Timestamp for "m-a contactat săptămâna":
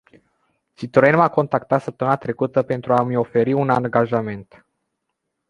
1.15-2.15